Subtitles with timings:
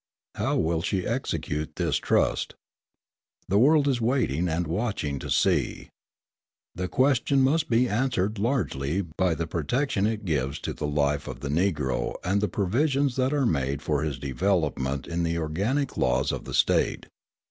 [0.33, 2.55] How will she execute this trust?
[3.47, 5.89] The world is waiting and watching to see.
[6.73, 11.41] The question must be answered largely by the protection it gives to the life of
[11.41, 16.31] the Negro and the provisions that are made for his development in the organic laws
[16.31, 17.05] of the State.